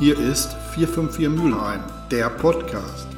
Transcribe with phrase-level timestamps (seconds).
[0.00, 1.80] Hier ist 454 Mülheim,
[2.12, 3.08] der Podcast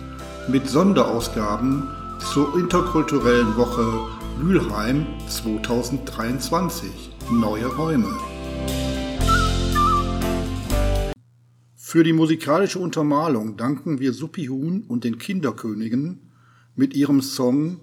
[0.49, 1.87] mit Sonderausgaben
[2.33, 4.09] zur interkulturellen Woche
[4.43, 6.89] Mülheim 2023.
[7.31, 8.09] Neue Räume.
[11.75, 16.33] Für die musikalische Untermalung danken wir Suppi Huhn und den Kinderkönigen
[16.77, 17.83] mit ihrem Song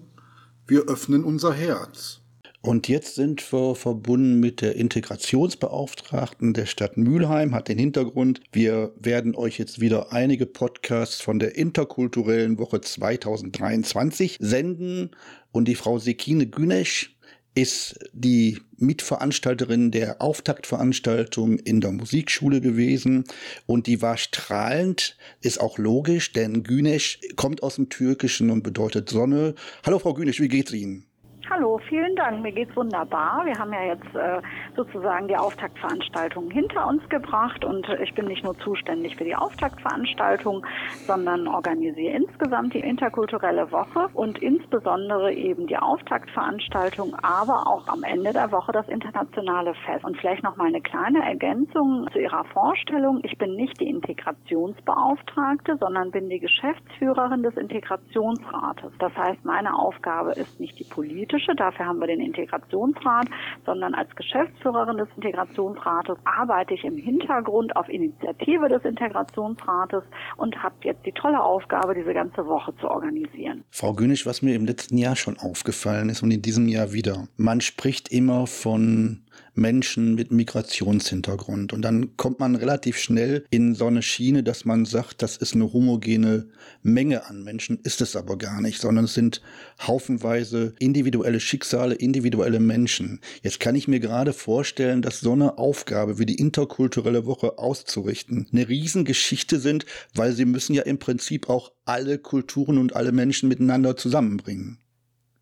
[0.66, 2.22] Wir öffnen unser Herz.
[2.68, 8.92] Und jetzt sind wir verbunden mit der Integrationsbeauftragten der Stadt Mülheim, hat den Hintergrund, wir
[9.00, 15.12] werden euch jetzt wieder einige Podcasts von der interkulturellen Woche 2023 senden.
[15.54, 17.18] Und die Frau Sekine Günesch
[17.56, 23.24] ist die Mitveranstalterin der Auftaktveranstaltung in der Musikschule gewesen
[23.66, 29.08] und die war strahlend, ist auch logisch, denn Güneş kommt aus dem Türkischen und bedeutet
[29.08, 29.56] Sonne.
[29.86, 31.08] Hallo Frau Güneş, wie geht's Ihnen?
[31.50, 32.42] Hallo, vielen Dank.
[32.42, 33.46] Mir geht's wunderbar.
[33.46, 34.42] Wir haben ja jetzt äh,
[34.76, 40.66] sozusagen die Auftaktveranstaltung hinter uns gebracht und ich bin nicht nur zuständig für die Auftaktveranstaltung,
[41.06, 48.34] sondern organisiere insgesamt die interkulturelle Woche und insbesondere eben die Auftaktveranstaltung, aber auch am Ende
[48.34, 50.04] der Woche das internationale Fest.
[50.04, 53.22] Und vielleicht noch mal eine kleine Ergänzung zu Ihrer Vorstellung.
[53.24, 58.92] Ich bin nicht die Integrationsbeauftragte, sondern bin die Geschäftsführerin des Integrationsrates.
[59.00, 63.28] Das heißt, meine Aufgabe ist nicht die politische politische, dafür haben wir den Integrationsrat,
[63.66, 70.04] sondern als Geschäftsführerin des Integrationsrates arbeite ich im Hintergrund auf Initiative des Integrationsrates
[70.38, 73.64] und habe jetzt die tolle Aufgabe, diese ganze Woche zu organisieren.
[73.72, 77.28] Frau Günisch, was mir im letzten Jahr schon aufgefallen ist und in diesem Jahr wieder,
[77.38, 79.22] man spricht immer von
[79.58, 81.74] Menschen mit Migrationshintergrund.
[81.74, 85.56] Und dann kommt man relativ schnell in so eine Schiene, dass man sagt, das ist
[85.56, 86.48] eine homogene
[86.84, 89.42] Menge an Menschen, ist es aber gar nicht, sondern es sind
[89.82, 93.20] haufenweise individuelle Schicksale, individuelle Menschen.
[93.42, 98.48] Jetzt kann ich mir gerade vorstellen, dass so eine Aufgabe wie die interkulturelle Woche auszurichten
[98.52, 103.50] eine Riesengeschichte sind, weil sie müssen ja im Prinzip auch alle Kulturen und alle Menschen
[103.50, 104.80] miteinander zusammenbringen.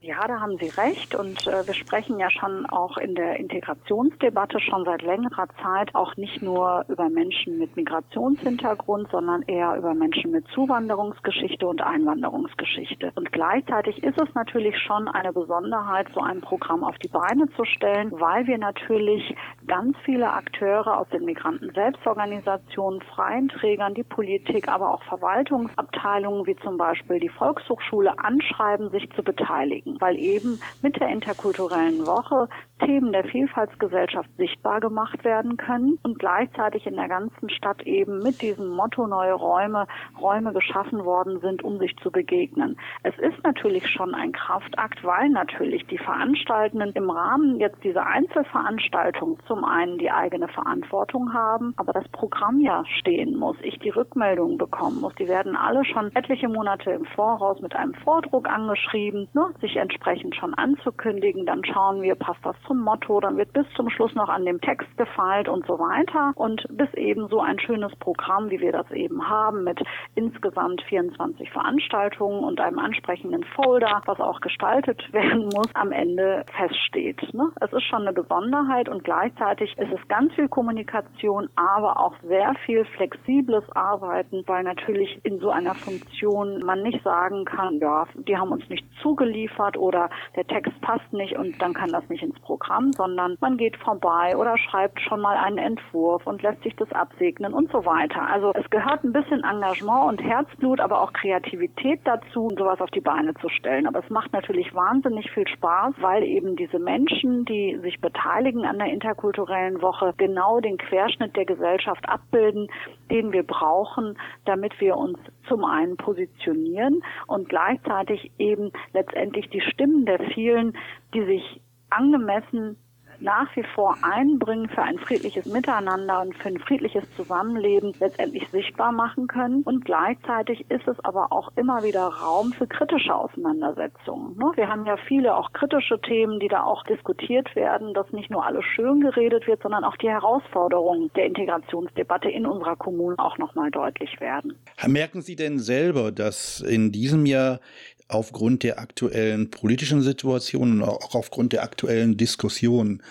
[0.06, 1.16] Ja, da haben Sie recht.
[1.16, 6.16] Und äh, wir sprechen ja schon auch in der Integrationsdebatte schon seit längerer Zeit auch
[6.16, 13.14] nicht nur über Menschen mit Migrationshintergrund, sondern eher über Menschen mit Zuwanderungsgeschichte und Einwanderungsgeschichte.
[13.16, 17.66] Und gleichzeitig ist es natürlich schon eine Besonderheit, so ein Programm auf die Beine zu
[17.66, 19.36] stellen, weil wir natürlich
[19.68, 26.78] ganz viele Akteure aus den Migranten-Selbstorganisationen, freien Trägern, die Politik, aber auch Verwaltungsabteilungen wie zum
[26.78, 32.48] Beispiel die Volkshochschule anschreiben, sich zu beteiligen weil eben mit der interkulturellen Woche
[32.84, 38.42] Themen der Vielfaltsgesellschaft sichtbar gemacht werden können und gleichzeitig in der ganzen Stadt eben mit
[38.42, 39.88] diesem Motto neue Räume,
[40.20, 42.78] Räume geschaffen worden sind, um sich zu begegnen.
[43.04, 49.40] Es ist natürlich schon ein Kraftakt, weil natürlich die Veranstaltenden im Rahmen jetzt dieser Einzelveranstaltung
[49.48, 54.58] zum einen die eigene Verantwortung haben, aber das Programm ja stehen muss, ich die Rückmeldung
[54.58, 55.16] bekommen muss.
[55.16, 60.36] Die werden alle schon etliche Monate im Voraus mit einem Vordruck angeschrieben, ne, sich entsprechend
[60.36, 61.46] schon anzukündigen.
[61.46, 64.60] Dann schauen wir, passt das zum Motto, dann wird bis zum Schluss noch an dem
[64.62, 66.34] Text gefeilt und so weiter.
[66.36, 69.82] Und bis eben so ein schönes Programm, wie wir das eben haben, mit
[70.16, 77.34] insgesamt 24 Veranstaltungen und einem ansprechenden Folder, was auch gestaltet werden muss, am Ende feststeht.
[77.34, 77.52] Ne?
[77.62, 79.45] Es ist schon eine Besonderheit und gleichzeitig
[79.78, 85.50] ist es ganz viel Kommunikation, aber auch sehr viel flexibles Arbeiten, weil natürlich in so
[85.50, 90.74] einer Funktion man nicht sagen kann, ja, die haben uns nicht zugeliefert oder der Text
[90.82, 95.00] passt nicht und dann kann das nicht ins Programm sondern man geht vorbei oder schreibt
[95.02, 98.22] schon mal einen Entwurf und lässt sich das absegnen und so weiter.
[98.22, 103.02] Also es gehört ein bisschen Engagement und Herzblut, aber auch Kreativität dazu, sowas auf die
[103.02, 103.88] Beine zu stellen.
[103.88, 108.80] Aber es macht natürlich wahnsinnig viel Spaß, weil eben diese Menschen, die sich beteiligen an
[108.80, 108.92] der
[109.36, 112.68] interkulturellen Woche, genau den Querschnitt der Gesellschaft abbilden,
[113.12, 120.06] den wir brauchen, damit wir uns zum einen positionieren und gleichzeitig eben letztendlich die Stimmen
[120.06, 120.78] der vielen,
[121.14, 122.78] die sich angemessen
[123.22, 128.92] nach wie vor einbringen für ein friedliches Miteinander und für ein friedliches Zusammenleben letztendlich sichtbar
[128.92, 129.64] machen können.
[129.64, 134.38] Und gleichzeitig ist es aber auch immer wieder Raum für kritische Auseinandersetzungen.
[134.38, 134.52] Ne?
[134.56, 138.46] Wir haben ja viele auch kritische Themen, die da auch diskutiert werden, dass nicht nur
[138.46, 143.72] alles schön geredet wird, sondern auch die Herausforderungen der Integrationsdebatte in unserer Kommune auch nochmal
[143.72, 144.58] deutlich werden.
[144.88, 147.60] Merken Sie denn selber, dass in diesem Jahr
[148.08, 153.02] aufgrund der aktuellen politischen Situation und auch aufgrund der aktuellen Diskussion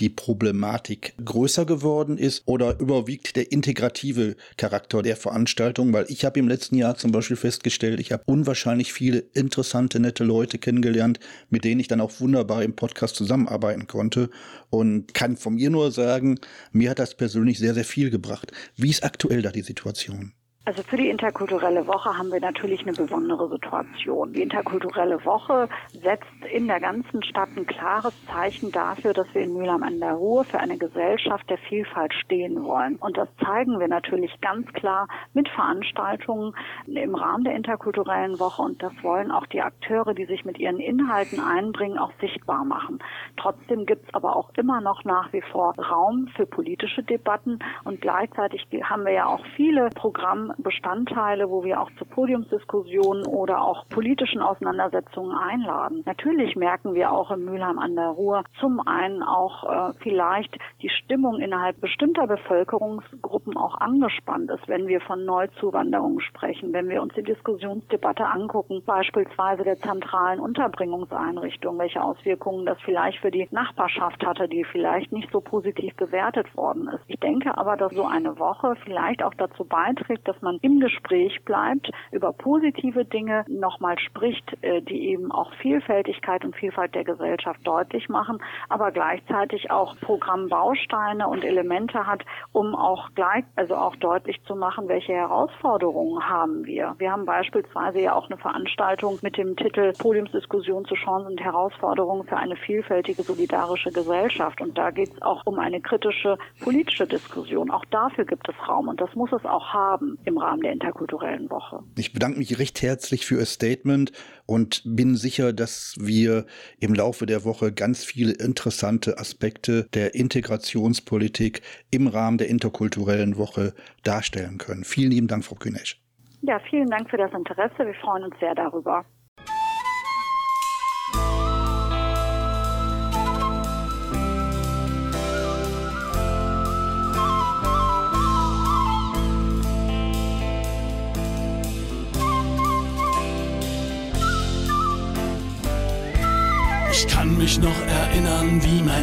[0.00, 5.92] die Problematik größer geworden ist oder überwiegt der integrative Charakter der Veranstaltung?
[5.92, 10.24] Weil ich habe im letzten Jahr zum Beispiel festgestellt, ich habe unwahrscheinlich viele interessante, nette
[10.24, 14.30] Leute kennengelernt, mit denen ich dann auch wunderbar im Podcast zusammenarbeiten konnte
[14.70, 16.38] und kann von mir nur sagen,
[16.72, 18.52] mir hat das persönlich sehr, sehr viel gebracht.
[18.76, 20.32] Wie ist aktuell da die Situation?
[20.66, 24.32] Also für die interkulturelle Woche haben wir natürlich eine besondere Situation.
[24.32, 29.52] Die interkulturelle Woche setzt in der ganzen Stadt ein klares Zeichen dafür, dass wir in
[29.52, 32.96] Mühlheim an der Ruhr für eine Gesellschaft der Vielfalt stehen wollen.
[32.96, 36.54] Und das zeigen wir natürlich ganz klar mit Veranstaltungen
[36.86, 38.62] im Rahmen der interkulturellen Woche.
[38.62, 43.00] Und das wollen auch die Akteure, die sich mit ihren Inhalten einbringen, auch sichtbar machen.
[43.36, 47.58] Trotzdem gibt es aber auch immer noch nach wie vor Raum für politische Debatten.
[47.84, 53.62] Und gleichzeitig haben wir ja auch viele Programme, Bestandteile, wo wir auch zu Podiumsdiskussionen oder
[53.62, 56.02] auch politischen Auseinandersetzungen einladen.
[56.06, 60.88] Natürlich merken wir auch in Mülheim an der Ruhr zum einen auch äh, vielleicht die
[60.88, 67.14] Stimmung innerhalb bestimmter Bevölkerungsgruppen auch angespannt ist, wenn wir von Neuzuwanderung sprechen, wenn wir uns
[67.14, 74.48] die Diskussionsdebatte angucken, beispielsweise der zentralen Unterbringungseinrichtung, welche Auswirkungen das vielleicht für die Nachbarschaft hatte,
[74.48, 77.04] die vielleicht nicht so positiv bewertet worden ist.
[77.06, 81.44] Ich denke aber, dass so eine Woche vielleicht auch dazu beiträgt, dass man im Gespräch
[81.44, 87.60] bleibt, über positive Dinge nochmal spricht, äh, die eben auch Vielfältigkeit und Vielfalt der Gesellschaft
[87.66, 88.38] deutlich machen,
[88.68, 94.86] aber gleichzeitig auch Programmbausteine und Elemente hat, um auch gleich, also auch deutlich zu machen,
[94.88, 96.94] welche Herausforderungen haben wir.
[96.98, 102.26] Wir haben beispielsweise ja auch eine Veranstaltung mit dem Titel Podiumsdiskussion zu Chancen und Herausforderungen
[102.26, 104.60] für eine vielfältige solidarische Gesellschaft.
[104.60, 107.70] Und da geht es auch um eine kritische politische Diskussion.
[107.70, 111.50] Auch dafür gibt es Raum und das muss es auch haben im Rahmen der interkulturellen
[111.50, 111.80] Woche.
[111.96, 114.12] Ich bedanke mich recht herzlich für Ihr Statement
[114.46, 116.46] und bin sicher, dass wir
[116.78, 123.74] im Laufe der Woche ganz viele interessante Aspekte der Integrationspolitik im Rahmen der interkulturellen Woche
[124.02, 124.84] darstellen können.
[124.84, 126.00] Vielen lieben Dank, Frau Künesch.
[126.42, 127.78] Ja, vielen Dank für das Interesse.
[127.78, 129.04] Wir freuen uns sehr darüber.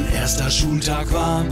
[0.01, 1.45] Mein erster Schultag war.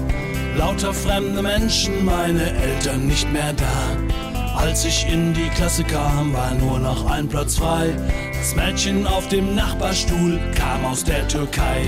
[0.57, 4.57] Lauter fremde Menschen, meine Eltern nicht mehr da.
[4.57, 7.95] Als ich in die Klasse kam, war nur noch ein Platz frei.
[8.33, 11.83] Das Mädchen auf dem Nachbarstuhl kam aus der Türkei.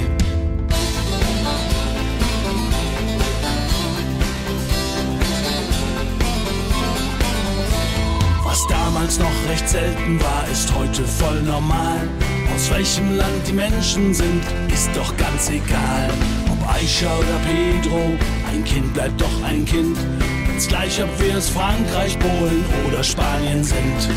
[8.43, 12.07] Was damals noch recht selten war, ist heute voll normal.
[12.53, 16.09] Aus welchem Land die Menschen sind, ist doch ganz egal.
[16.81, 18.17] Aisha oder Pedro,
[18.51, 19.95] ein Kind bleibt doch ein Kind.
[20.47, 24.09] Ganz gleich, ob wir es Frankreich, Polen oder Spanien sind.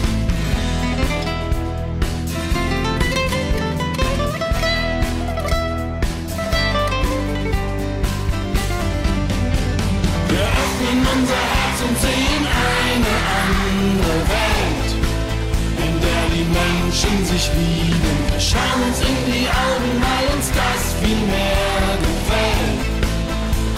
[10.28, 12.46] Wir öffnen unser Herz und sehen
[12.88, 13.14] eine
[13.44, 14.90] andere Welt,
[15.84, 18.16] in der die Menschen sich lieben.
[18.32, 22.80] Wir schauen uns in die Augen, weil uns das viel mehr gefällt.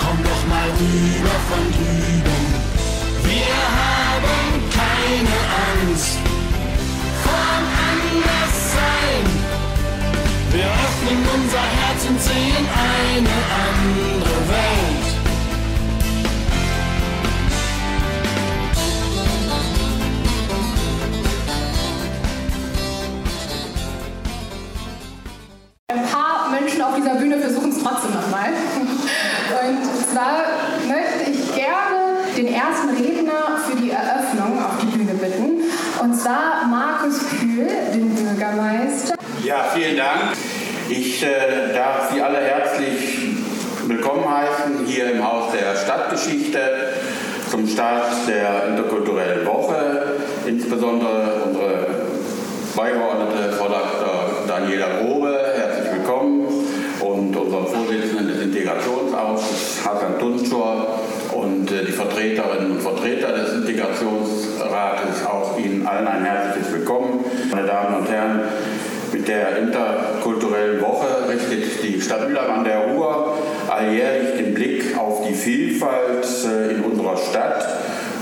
[0.02, 2.42] Komm doch mal rüber von drüben.
[3.30, 4.50] Wir haben
[4.80, 5.36] keine
[5.66, 6.18] Angst
[7.24, 9.24] vorm Anderssein.
[10.52, 13.36] Wir öffnen unser Herz und sehen eine
[13.66, 14.85] andere Welt.
[39.46, 40.32] Ja, vielen Dank.
[40.88, 43.16] Ich äh, darf Sie alle herzlich
[43.86, 46.58] willkommen heißen hier im Haus der Stadtgeschichte
[47.48, 50.16] zum Start der interkulturellen Woche.
[50.46, 51.86] Insbesondere unsere
[52.74, 54.48] Beigeordnete Frau Dr.
[54.48, 56.48] Daniela Grobe, herzlich willkommen.
[56.98, 60.86] Und unseren Vorsitzenden des Integrationsausschusses, Hasan Tunçor,
[61.30, 67.24] und äh, die Vertreterinnen und Vertreter des Integrationsrates, auch Ihnen allen ein herzliches Willkommen.
[67.50, 68.40] Meine Damen und Herren,
[69.16, 75.26] mit der interkulturellen Woche richtet die Stadt Mülheim an der Ruhr alljährlich den Blick auf
[75.26, 77.66] die Vielfalt äh, in unserer Stadt.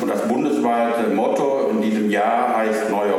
[0.00, 3.14] Und das bundesweite Motto in diesem Jahr heißt Neue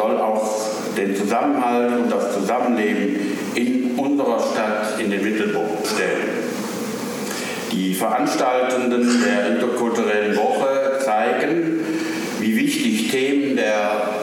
[0.00, 3.16] soll auch den Zusammenhalt und das Zusammenleben
[3.54, 6.30] in unserer Stadt in den Mittelpunkt stellen.
[7.72, 11.80] Die Veranstaltenden der interkulturellen Woche zeigen,
[12.40, 14.19] wie wichtig Themen der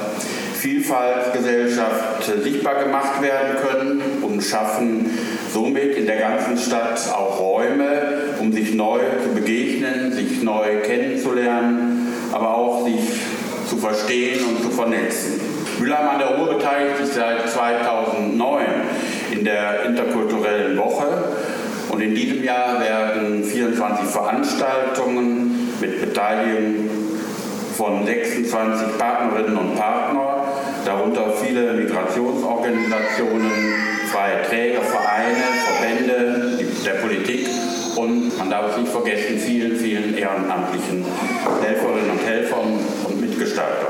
[0.57, 5.17] Vielfaltsgesellschaft sichtbar gemacht werden können und schaffen
[5.53, 12.07] somit in der ganzen Stadt auch Räume, um sich neu zu begegnen, sich neu kennenzulernen,
[12.31, 12.99] aber auch sich
[13.69, 15.39] zu verstehen und zu vernetzen.
[15.79, 18.65] Mülheim an der Ruhr beteiligt sich seit 2009
[19.31, 21.05] in der interkulturellen Woche
[21.89, 26.89] und in diesem Jahr werden 24 Veranstaltungen mit Beteiligung
[27.75, 30.36] von 26 Partnerinnen und Partnern,
[30.87, 33.51] darunter viele Migrationsorganisationen,
[34.09, 37.47] freie Träger, Vereine, Verbände der Politik
[37.97, 41.03] und man darf es nicht vergessen, vielen, vielen ehrenamtlichen
[41.61, 43.87] Helferinnen und Helfern und Mitgestaltern.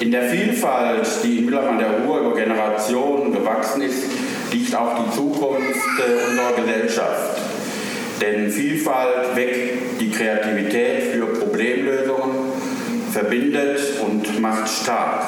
[0.00, 4.02] In der Vielfalt, die in Mülheim an der Ruhr über Generationen gewachsen ist,
[4.52, 7.40] liegt auch die Zukunft äh, unserer Gesellschaft.
[8.20, 12.52] Denn Vielfalt weckt die Kreativität für Problemlösungen
[13.12, 15.24] verbindet und macht stark.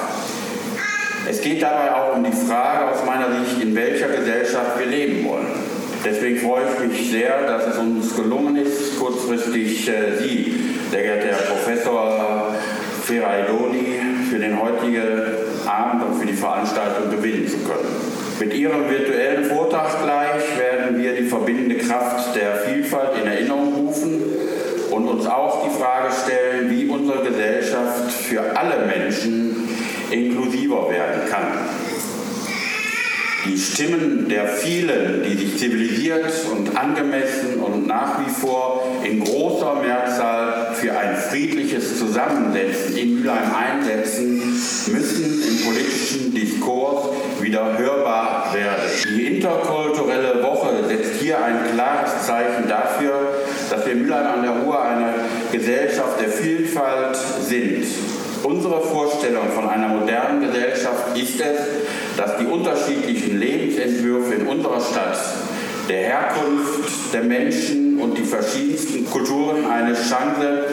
[1.29, 5.27] Es geht dabei auch um die Frage aus meiner Sicht, in welcher Gesellschaft wir leben
[5.27, 5.47] wollen.
[6.05, 10.55] Deswegen freue ich mich sehr, dass es uns gelungen ist, kurzfristig äh, Sie,
[10.91, 12.55] sehr geehrter Herr Professor
[13.05, 14.01] Feraidoni,
[14.31, 15.01] für den heutigen
[15.67, 17.89] Abend und für die Veranstaltung gewinnen zu können.
[18.39, 24.23] Mit Ihrem virtuellen Vortrag gleich werden wir die verbindende Kraft der Vielfalt in Erinnerung rufen
[24.91, 29.64] und uns auch die Frage stellen, wie unsere Gesellschaft für alle Menschen
[30.15, 31.47] inklusiver werden kann.
[33.47, 39.83] Die Stimmen der vielen, die sich zivilisiert und angemessen und nach wie vor in großer
[39.83, 47.09] Mehrzahl für ein friedliches Zusammensetzen in Mülheim einsetzen, müssen im politischen Diskurs
[47.43, 48.85] wieder hörbar werden.
[49.15, 53.13] Die interkulturelle Woche setzt hier ein klares Zeichen dafür,
[53.69, 55.15] dass wir Mülheim an der Ruhr eine
[55.53, 57.85] Gesellschaft der Vielfalt sind.
[58.45, 65.19] Unsere Vorstellung von einer modernen Gesellschaft ist es, dass die unterschiedlichen Lebensentwürfe in unserer Stadt
[65.89, 70.65] der Herkunft der Menschen und die verschiedensten Kulturen eine Chance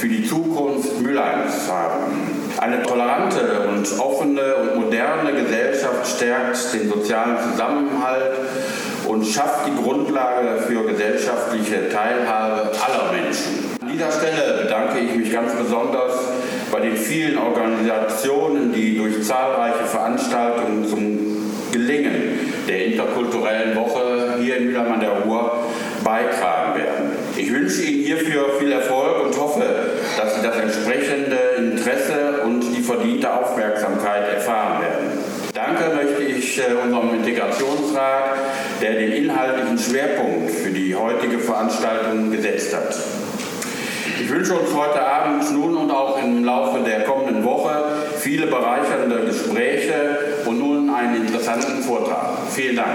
[0.00, 2.50] für die Zukunft Mülheims haben.
[2.58, 8.32] Eine tolerante und offene und moderne Gesellschaft stärkt den sozialen Zusammenhalt
[9.06, 13.70] und schafft die Grundlage für gesellschaftliche Teilhabe aller Menschen.
[13.80, 16.12] An dieser Stelle bedanke ich mich ganz besonders
[16.70, 21.18] bei den vielen Organisationen, die durch zahlreiche Veranstaltungen zum
[21.72, 25.66] Gelingen der interkulturellen Woche hier in Mülheim an der Ruhr
[26.04, 27.10] beitragen werden.
[27.36, 29.62] Ich wünsche Ihnen hierfür viel Erfolg und hoffe,
[30.16, 35.18] dass Sie das entsprechende Interesse und die verdiente Aufmerksamkeit erfahren werden.
[35.54, 38.36] Danke möchte ich äh, unserem Integrationsrat,
[38.80, 42.94] der den inhaltlichen Schwerpunkt für die heutige Veranstaltung gesetzt hat.
[44.30, 47.70] Ich wünsche uns heute Abend nun und auch im Laufe der kommenden Woche
[48.16, 52.38] viele bereichernde Gespräche und nun einen interessanten Vortrag.
[52.48, 52.94] Vielen Dank.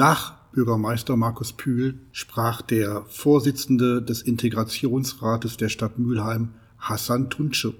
[0.00, 7.74] Nach Bürgermeister Markus Pühl sprach der Vorsitzende des Integrationsrates der Stadt Mülheim, Hassan Tunce.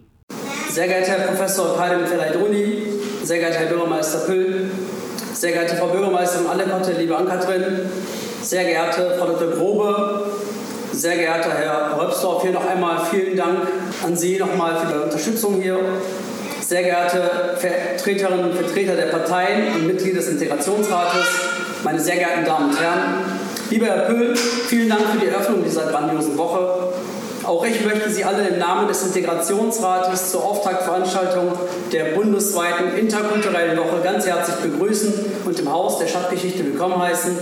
[0.68, 2.82] Sehr geehrter Herr Professor Karim Felaidoni,
[3.24, 4.70] sehr geehrter Herr Bürgermeister Pühl,
[5.32, 7.64] sehr geehrte Frau Bürgermeisterin Allekotte, liebe Ankatrin,
[8.42, 9.52] sehr geehrte Frau Dr.
[9.52, 10.30] Grobe,
[10.92, 13.66] sehr geehrter Herr Röpsdorf, hier noch einmal vielen Dank
[14.04, 15.78] an Sie nochmal für die Unterstützung hier.
[16.70, 21.26] Sehr geehrte Vertreterinnen und Vertreter der Parteien und Mitglieder des Integrationsrates,
[21.82, 23.24] meine sehr geehrten Damen und Herren,
[23.70, 26.92] lieber Herr Pöhl, vielen Dank für die Eröffnung dieser grandiosen Woche.
[27.42, 31.52] Auch ich möchte Sie alle im Namen des Integrationsrates zur Auftaktveranstaltung
[31.90, 35.12] der bundesweiten interkulturellen Woche ganz herzlich begrüßen
[35.46, 37.34] und im Haus der Stadtgeschichte willkommen heißen.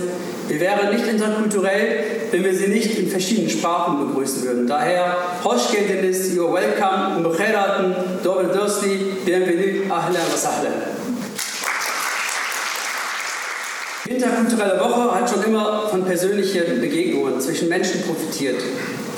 [0.47, 4.67] Wir wären nicht interkulturell, wenn wir Sie nicht in verschiedenen Sprachen begrüßen würden.
[4.67, 10.73] Daher, hoş geldiniz, you're welcome, mkheraten, dobre dosti, bienvenue, ahlan wa sahlan.
[14.05, 18.55] Interkulturelle Woche hat schon immer von persönlichen Begegnungen zwischen Menschen profitiert.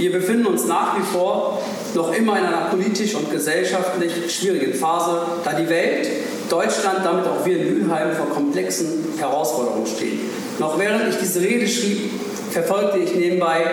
[0.02, 1.62] Wir befinden uns nach wie vor
[1.94, 6.10] noch immer in einer politisch und gesellschaftlich schwierigen Phase, da die Welt,
[6.50, 8.88] Deutschland, damit auch wir in Mülheim vor komplexen
[9.20, 10.22] Herausforderungen stehen.
[10.58, 12.10] Noch während ich diese Rede schrieb,
[12.50, 13.64] verfolgte ich nebenbei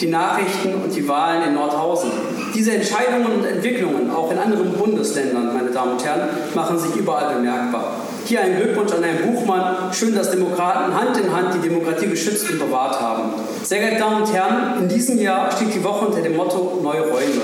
[0.00, 2.12] die Nachrichten und die Wahlen in Nordhausen.
[2.54, 7.34] Diese Entscheidungen und Entwicklungen, auch in anderen Bundesländern, meine Damen und Herren, machen sich überall
[7.34, 7.96] bemerkbar.
[8.32, 9.92] Hier ein Glückwunsch an Herrn Buchmann.
[9.92, 13.34] Schön, dass Demokraten Hand in Hand die Demokratie geschützt und bewahrt haben.
[13.62, 17.02] Sehr geehrte Damen und Herren, in diesem Jahr steht die Woche unter dem Motto Neue
[17.02, 17.42] Räume.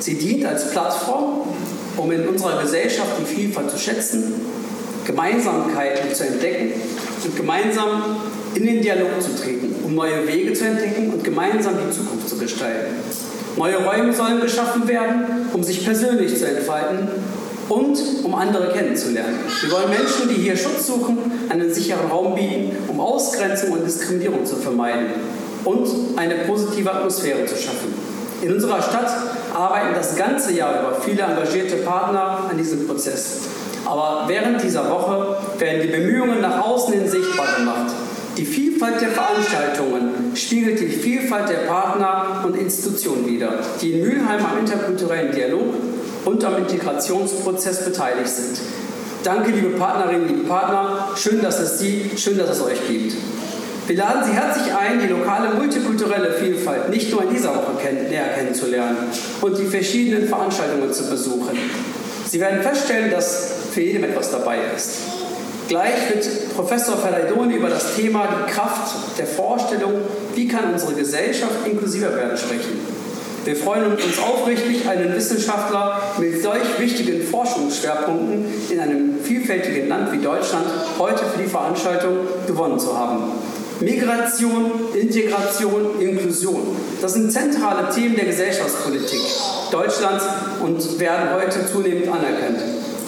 [0.00, 1.42] Sie dient als Plattform,
[1.96, 4.34] um in unserer Gesellschaft die Vielfalt zu schätzen,
[5.04, 6.72] Gemeinsamkeiten zu entdecken
[7.24, 8.16] und gemeinsam
[8.56, 12.36] in den Dialog zu treten, um neue Wege zu entdecken und gemeinsam die Zukunft zu
[12.36, 12.96] gestalten.
[13.56, 17.10] Neue Räume sollen geschaffen werden, um sich persönlich zu entfalten
[17.68, 19.38] und um andere kennenzulernen.
[19.60, 21.18] Wir wollen Menschen, die hier Schutz suchen,
[21.48, 25.06] einen sicheren Raum bieten, um Ausgrenzung und Diskriminierung zu vermeiden
[25.64, 27.92] und eine positive Atmosphäre zu schaffen.
[28.42, 29.10] In unserer Stadt
[29.54, 33.40] arbeiten das ganze Jahr über viele engagierte Partner an diesem Prozess.
[33.84, 37.92] Aber während dieser Woche werden die Bemühungen nach außen hin sichtbar gemacht.
[38.36, 44.44] Die Vielfalt der Veranstaltungen spiegelt die Vielfalt der Partner und Institutionen wider, die in Mülheim
[44.44, 45.74] am interkulturellen Dialog
[46.26, 48.58] und am Integrationsprozess beteiligt sind.
[49.22, 51.08] Danke, liebe Partnerinnen, liebe Partner.
[51.16, 53.16] Schön, dass es Sie, schön, dass es euch gibt.
[53.86, 58.08] Wir laden Sie herzlich ein, die lokale multikulturelle Vielfalt nicht nur in dieser Woche kenn
[58.08, 58.96] näher kennenzulernen
[59.40, 61.56] und die verschiedenen Veranstaltungen zu besuchen.
[62.26, 64.98] Sie werden feststellen, dass für jedem etwas dabei ist.
[65.68, 69.92] Gleich wird Professor Ferraidoni über das Thema die Kraft der Vorstellung,
[70.34, 72.95] wie kann unsere Gesellschaft inklusiver werden, sprechen.
[73.46, 80.18] Wir freuen uns aufrichtig, einen Wissenschaftler mit solch wichtigen Forschungsschwerpunkten in einem vielfältigen Land wie
[80.18, 80.66] Deutschland
[80.98, 83.22] heute für die Veranstaltung gewonnen zu haben.
[83.78, 86.76] Migration, Integration, Inklusion.
[87.00, 89.20] Das sind zentrale Themen der Gesellschaftspolitik
[89.70, 90.24] Deutschlands
[90.64, 92.58] und werden heute zunehmend anerkannt.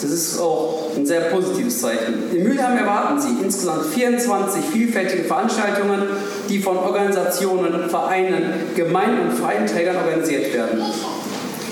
[0.01, 2.31] Das ist auch ein sehr positives Zeichen.
[2.35, 6.03] In Mülheim erwarten Sie insgesamt 24 vielfältige Veranstaltungen,
[6.49, 10.83] die von Organisationen, Vereinen, Gemeinde und freien Trägern organisiert werden.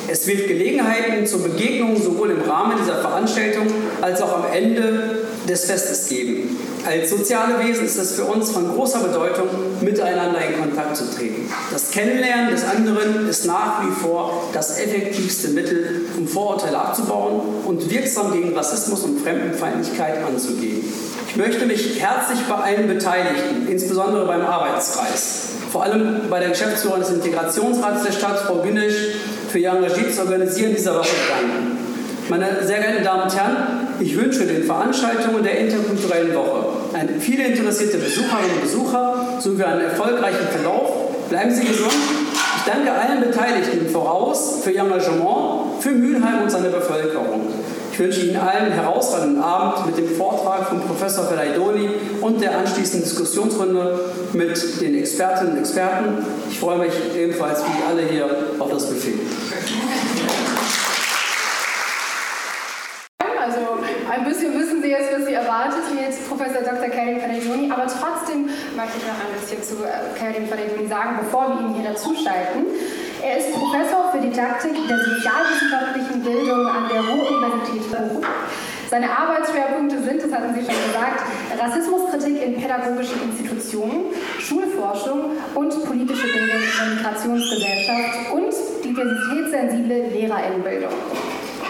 [0.09, 3.67] Es wird Gelegenheiten zur Begegnung sowohl im Rahmen dieser Veranstaltung
[4.01, 6.56] als auch am Ende des Festes geben.
[6.87, 9.49] Als soziale Wesen ist es für uns von großer Bedeutung,
[9.81, 11.51] miteinander in Kontakt zu treten.
[11.73, 17.91] Das Kennenlernen des anderen ist nach wie vor das effektivste Mittel, um Vorurteile abzubauen und
[17.91, 20.85] wirksam gegen Rassismus und Fremdenfeindlichkeit anzugehen.
[21.29, 27.03] Ich möchte mich herzlich bei allen Beteiligten, insbesondere beim Arbeitskreis, vor allem bei der Geschäftsführerin
[27.03, 29.17] des Integrationsrats der Stadt, Frau Günnisch,
[29.51, 31.79] für ihr Engagement organisieren dieser Woche danken.
[32.29, 33.57] Meine sehr geehrten Damen und Herren,
[34.01, 39.83] ich wünsche den Veranstaltungen der interkulturellen Woche eine, viele interessierte Besucherinnen und Besucher sowie einen
[39.83, 41.29] erfolgreichen Verlauf.
[41.29, 41.93] Bleiben Sie gesund.
[42.59, 47.43] Ich danke allen Beteiligten voraus für ihr Engagement, für Mülheim und seine Bevölkerung.
[47.97, 51.89] Ich wünsche Ihnen allen einen herausragenden Abend mit dem Vortrag von Professor Ferraidoni
[52.21, 53.99] und der anschließenden Diskussionsrunde
[54.35, 56.19] mit den Expertinnen und Experten.
[56.51, 59.15] Ich freue mich ebenfalls wie alle hier auf das Buffet.
[63.19, 63.79] Also
[64.11, 66.91] ein bisschen wissen Sie jetzt, was Sie erwartet, wie jetzt Professor Dr.
[66.91, 68.45] Karim Ferraidoni, aber trotzdem
[68.77, 69.63] möchte ich noch ein bisschen
[70.27, 72.67] äh, Karim Ferraidoni sagen, bevor wir ihn hier dazuschalten.
[73.23, 78.25] Er ist Professor für Didaktik der sozialwissenschaftlichen Bildung an der Ruhr-Universität Bochum.
[78.89, 81.25] Seine Arbeitsschwerpunkte sind, das hatten Sie schon gesagt,
[81.59, 90.93] Rassismuskritik in pädagogischen Institutionen, Schulforschung und politische Bildung in der Migrationsgesellschaft und diversitätssensible Lehrerinnenbildung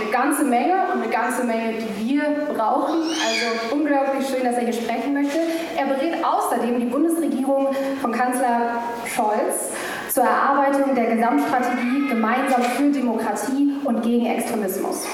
[0.01, 2.23] eine ganze Menge und eine ganze Menge, die wir
[2.55, 3.03] brauchen.
[3.03, 5.39] Also unglaublich schön, dass er hier sprechen möchte.
[5.77, 7.69] Er berät außerdem die Bundesregierung
[8.01, 9.71] von Kanzler Scholz
[10.09, 15.05] zur Erarbeitung der Gesamtstrategie Gemeinsam für Demokratie und gegen Extremismus.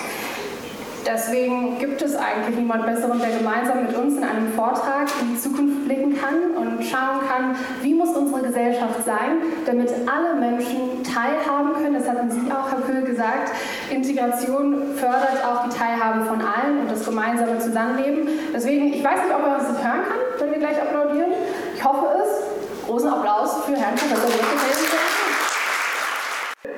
[1.05, 5.41] Deswegen gibt es eigentlich niemand Besseren, der gemeinsam mit uns in einem Vortrag in die
[5.41, 11.75] Zukunft blicken kann und schauen kann, wie muss unsere Gesellschaft sein, damit alle Menschen teilhaben
[11.75, 11.95] können.
[11.95, 13.51] Das hatten Sie auch, Herr Pöhl, gesagt.
[13.91, 18.29] Integration fördert auch die Teilhabe von allen und das gemeinsame Zusammenleben.
[18.55, 21.33] Deswegen, ich weiß nicht, ob er uns das hören kann, wenn wir gleich applaudieren.
[21.75, 22.87] Ich hoffe es.
[22.87, 24.31] Großen Applaus für Herrn Professor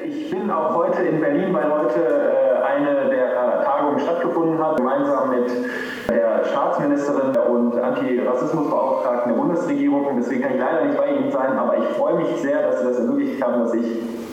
[0.04, 2.23] Ich bin auch heute in Berlin, weil heute
[6.84, 10.16] Staatsministerin und Antirassismusbeauftragten der Bundesregierung.
[10.18, 12.86] Deswegen kann ich leider nicht bei Ihnen sein, aber ich freue mich sehr, dass Sie
[12.86, 13.86] das ermöglicht haben, dass ich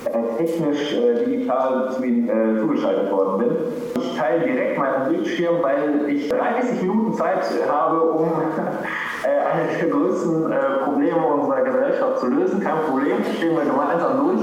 [0.06, 3.58] äh, technisch äh, digital zu Ihnen äh, zugeschaltet worden bin.
[3.96, 8.26] Ich teile direkt meinen Bildschirm, weil ich 30 Minuten Zeit habe, um
[9.24, 12.60] äh, eine der größten äh, Probleme unserer Gesellschaft zu lösen.
[12.60, 14.42] Kein Problem, stehen wir gemeinsam durch.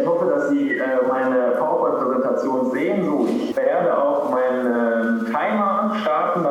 [0.00, 3.04] Ich hoffe, dass Sie äh, meine PowerPoint-Präsentation sehen.
[3.04, 6.44] So, ich werde auch meinen Timer starten,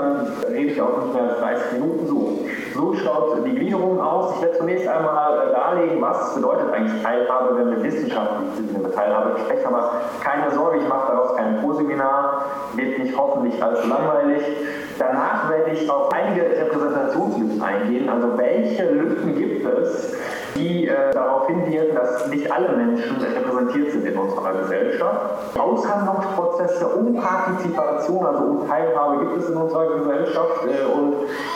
[0.84, 2.08] auch nicht mehr als 30 Minuten.
[2.08, 2.40] So,
[2.74, 4.36] so schaut die Gliederung aus.
[4.36, 9.68] Ich werde zunächst einmal darlegen, was bedeutet eigentlich Teilhabe, wenn wir wissenschaftlich über Teilhabe sprechen.
[9.68, 9.92] Aber
[10.22, 14.44] keine Sorge, ich mache daraus kein Pro-Seminar, wird nicht hoffentlich allzu langweilig.
[15.00, 18.10] Danach werde ich auf einige Repräsentationslücken eingehen.
[18.10, 20.16] Also welche Lücken gibt es,
[20.56, 25.58] die äh, darauf hinwirken, dass nicht alle Menschen repräsentiert sind in unserer Gesellschaft.
[25.58, 30.66] Aushandlungsprozesse um Partizipation, also um Teilhabe gibt es in unserer Gesellschaft.
[30.66, 31.16] Äh, und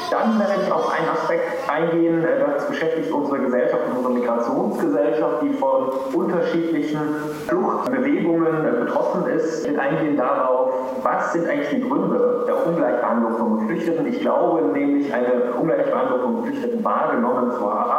[0.09, 5.53] dann werde ich auf einen Aspekt eingehen, äh, das beschäftigt unsere Gesellschaft, unsere Migrationsgesellschaft, die
[5.53, 6.99] von unterschiedlichen
[7.47, 9.67] Fluchtbewegungen äh, betroffen ist.
[9.67, 10.71] Ich eingehen darauf,
[11.03, 14.07] was sind eigentlich die Gründe der Ungleichbehandlung von Geflüchteten.
[14.07, 17.96] Ich glaube nämlich, eine Ungleichbehandlung von Geflüchteten wahrgenommen zu haben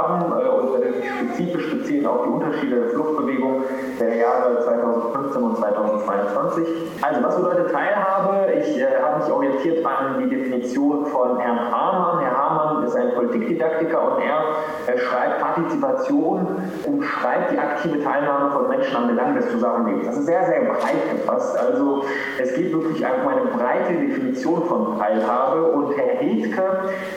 [1.38, 3.62] spezifisch beziehen auf die Unterschiede der Fluchtbewegung
[4.00, 6.66] der Jahre 2015 und 2022.
[7.00, 8.52] Also, was bedeutet Teilhabe?
[8.60, 12.24] Ich äh, habe mich orientiert an die Definition von Herrn Hamann.
[12.24, 16.46] Herr Hamann ist ein Politikdidaktiker und er äh, schreibt Partizipation
[16.84, 20.06] umschreibt die aktive Teilnahme von Menschen am Belang des Zusammenlebens.
[20.06, 21.56] Das ist sehr, sehr breit gefasst.
[21.58, 22.04] Also,
[22.40, 26.62] es geht wirklich um eine breite Definition von Teilhabe und Herr Hedke,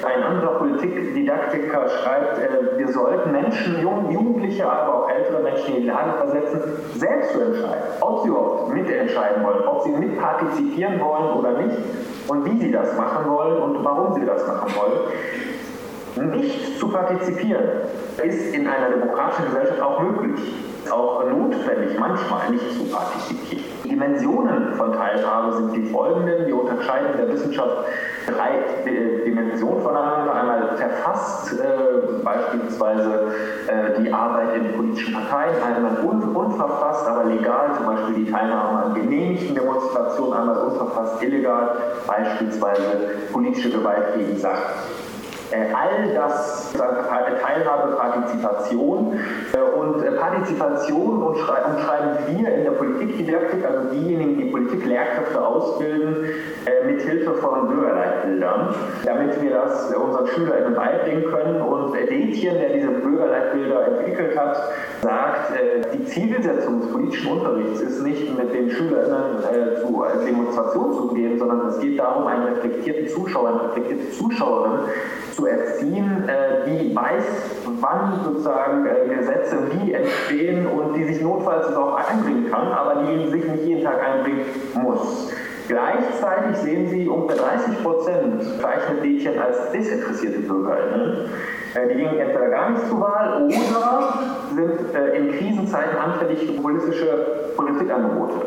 [0.04, 3.82] ein anderer Politikdidaktiker, schreibt, äh, wir sollten Menschen,
[4.14, 6.62] Jugendliche, aber auch ältere Menschen in die Lage versetzen,
[6.96, 11.78] selbst zu entscheiden, ob sie überhaupt mitentscheiden wollen, ob sie mitpartizipieren wollen oder nicht
[12.28, 16.32] und wie sie das machen wollen und warum sie das machen wollen.
[16.32, 17.64] Nicht zu partizipieren
[18.24, 20.40] ist in einer demokratischen Gesellschaft auch möglich,
[20.90, 23.66] auch notwendig, manchmal nicht zu partizipieren.
[23.84, 26.48] Dimensionen von Teilhabe sind die folgenden.
[26.48, 27.86] Wir unterscheiden in der Wissenschaft
[28.26, 28.52] drei
[29.26, 30.34] Dimensionen voneinander.
[30.34, 33.34] Einmal verfasst äh, beispielsweise
[33.68, 38.86] äh, die Arbeit in politischen Parteien, einmal un unverfasst, aber legal, zum Beispiel die Teilnahme
[38.86, 41.76] an genehmigten Demonstrationen, einmal unverfasst, illegal,
[42.08, 42.82] beispielsweise
[43.32, 45.11] politische Gewalt gegen Sachen.
[45.52, 49.20] Äh, all das Teilhabe, Partizipation
[49.52, 51.74] äh, und äh, Partizipation umschreiben
[52.28, 56.26] wir in der Politikdidaktik, also diejenigen, die Politiklehrkräfte ausbilden,
[56.86, 61.62] mit Hilfe von Bürgerleitbildern, damit wir das unseren SchülerInnen beibringen können.
[61.62, 64.58] Und Detjen, der diese Bürgerleitbilder entwickelt hat,
[65.02, 65.54] sagt,
[65.94, 69.42] die Zielsetzung des politischen Unterrichts ist nicht mit den SchülerInnen
[69.82, 69.92] zu
[70.26, 74.80] Demonstrationen zu gehen, sondern es geht darum, einen reflektierten Zuschauer, eine reflektierte Zuschauerin
[75.34, 77.24] zu erziehen, äh, die weiß,
[77.80, 83.30] wann sozusagen äh, Gesetze wie entstehen und die sich notfalls auch einbringen kann, aber die
[83.30, 85.32] sich nicht jeden Tag einbringen muss.
[85.68, 91.30] Gleichzeitig sehen Sie, ungefähr 30 Prozent zeichnet Mädchen als desinteressierte BürgerInnen.
[91.76, 94.14] Äh, die gingen entweder gar nicht zur Wahl oder
[94.54, 94.80] sind
[95.16, 98.46] in Krisenzeiten anfällig für populistische Politikangebote.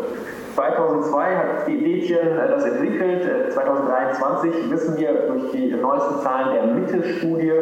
[0.55, 3.53] 2002 hat die Mädchen äh, das entwickelt.
[3.53, 7.53] 2023 äh, wissen wir durch die neuesten Zahlen der Mittelstudie,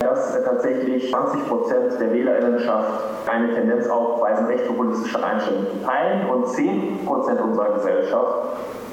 [0.00, 2.88] dass äh, tatsächlich 20 Prozent der Wählerinnenschaft
[3.26, 8.34] eine Tendenz aufweisen, rechtspopulistische Einstellungen teilen und 10 Prozent unserer Gesellschaft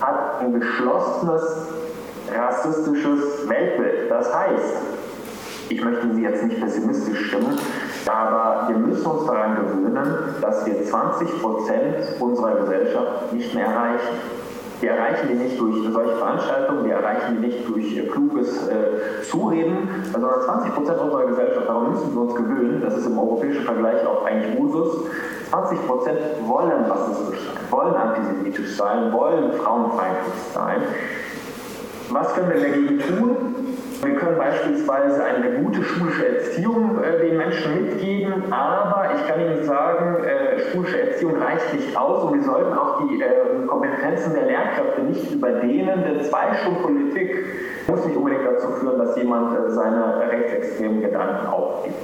[0.01, 1.67] hat ein geschlossenes
[2.35, 4.09] rassistisches Weltbild.
[4.09, 4.98] Das heißt,
[5.69, 7.57] ich möchte Sie jetzt nicht pessimistisch stimmen,
[8.07, 10.07] aber wir müssen uns daran gewöhnen,
[10.41, 14.15] dass wir 20 Prozent unserer Gesellschaft nicht mehr erreichen.
[14.81, 19.21] Wir erreichen die nicht durch solche Veranstaltungen, wir erreichen die nicht durch äh, kluges äh,
[19.29, 23.63] Zureden, sondern 20 Prozent unserer Gesellschaft, darum müssen wir uns gewöhnen, das ist im europäischen
[23.65, 25.05] Vergleich auch eigentlich Usus,
[25.49, 30.81] 20 Prozent wollen rassistisch sein, wollen antisemitisch sein, wollen frauenfeindlich sein.
[32.11, 33.48] Was können wir dagegen tun?
[34.01, 39.63] Wir können beispielsweise eine gute schulische Erziehung äh, den Menschen mitgeben, aber ich kann Ihnen
[39.65, 44.45] sagen, äh, schulische Erziehung reicht nicht aus und wir sollten auch die äh, Kompetenzen der
[44.45, 47.45] Lehrkräfte nicht überdehnen, denn zwei Stunden Politik
[47.87, 51.95] muss nicht unbedingt dazu führen, dass jemand äh, seine rechtsextremen Gedanken aufgibt.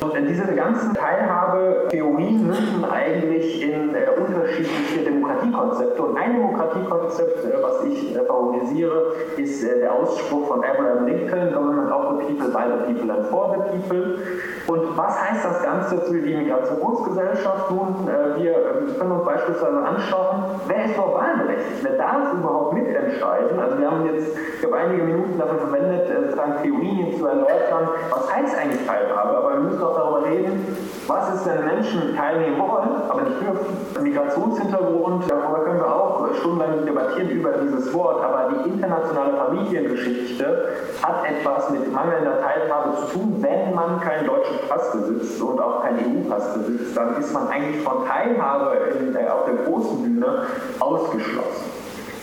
[0.00, 6.02] Und diese ganzen Teilhabetheorien münden eigentlich in äh, unterschiedliche Demokratiekonzepte.
[6.02, 11.52] Und ein Demokratiekonzept, äh, was ich äh, favorisiere, ist äh, der Ausspruch von Abraham Lincoln,
[11.52, 14.18] Government of the People, by the People and for the People.
[14.66, 17.70] Und was heißt das Ganze für die Migrationsgesellschaft?
[17.70, 21.82] Nun, wir ähm, können uns beispielsweise anschauen, wer ist überhaupt wahlberechtigt?
[21.82, 23.58] Wer darf überhaupt mitentscheiden?
[23.58, 26.28] Also wir haben jetzt, ich habe einige Minuten dafür verwendet, äh,
[26.62, 31.46] Theorien zu erläutern, was heißt eigentlich Teilhabe, aber wir müssen auch darüber reden, was ist,
[31.46, 34.02] wenn Menschen teilnehmen wollen, aber nicht dürfen.
[34.02, 40.68] Migrationshintergrund, darüber können wir auch stundenlang debattieren über dieses Wort, aber die internationale Familiengeschichte
[41.02, 43.36] hat etwas mit mangelnder Teilhabe zu tun.
[43.40, 47.82] Wenn man keinen deutschen Pass besitzt und auch keinen EU-Pass besitzt, dann ist man eigentlich
[47.82, 50.42] von Teilhabe in, äh, auf der großen Bühne
[50.78, 51.77] ausgeschlossen.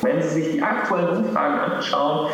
[0.05, 2.29] Wenn Sie sich die aktuellen Umfragen anschauen,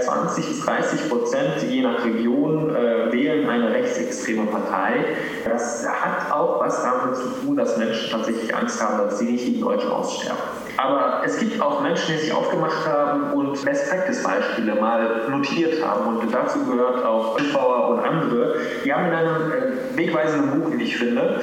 [0.00, 5.04] 20 äh, bis 30 Prozent je nach Region äh, wählen eine rechtsextreme Partei.
[5.44, 9.46] Das hat auch was damit zu tun, dass Menschen tatsächlich Angst haben, dass sie nicht
[9.46, 10.42] wie Deutsche aussterben.
[10.76, 16.16] Aber es gibt auch Menschen, die sich aufgemacht haben und Best-Practice-Beispiele mal notiert haben.
[16.16, 18.56] Und dazu gehört auch Schiffbauer und andere.
[18.84, 21.40] Die haben in einem äh, wegweisenden Buch, wie ich finde,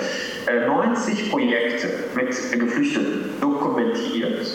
[0.67, 4.45] 90 Projekte mit Geflüchteten dokumentiert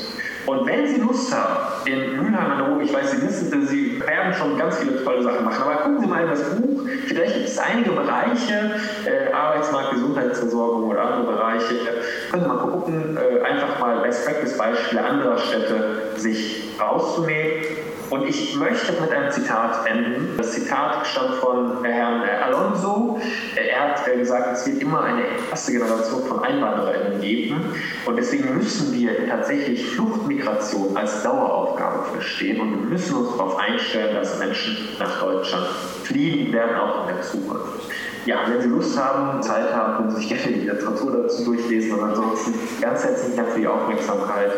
[0.47, 4.01] und wenn Sie Lust haben, in Mülheim an der Ruhr, ich weiß, Sie wissen, Sie
[4.01, 6.83] werden schon ganz viele tolle Sachen machen, aber gucken Sie mal in das Buch.
[7.07, 11.75] Vielleicht gibt es einige Bereiche, äh, Arbeitsmarkt, Gesundheitsversorgung oder andere Bereiche.
[11.75, 17.65] Äh, können Sie mal gucken, äh, einfach mal Best Practice Beispiele anderer Städte sich rauszunehmen
[18.11, 20.35] und ich möchte mit einem Zitat enden.
[20.37, 23.21] Das Zitat stammt von Herrn Alonso.
[23.57, 27.75] Er hat gesagt, es wird immer eine erste Generation von EinwandererInnen geben.
[28.05, 32.61] Und deswegen müssen wir tatsächlich Fluchtmigration als Daueraufgabe verstehen.
[32.61, 35.67] Und wir müssen uns darauf einstellen, dass Menschen nach Deutschland
[36.05, 37.91] fliehen werden, auch in der Zukunft.
[38.27, 41.93] Ja, wenn Sie Lust haben, Zeit haben, können Sie sich gerne die Literatur dazu durchlesen.
[41.93, 44.51] Und ansonsten ganz herzlichen Dank für die Aufmerksamkeit